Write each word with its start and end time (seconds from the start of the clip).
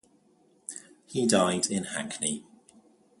He 1.05 1.27
died 1.27 1.67
in 1.69 1.83
Hackney. 1.83 2.43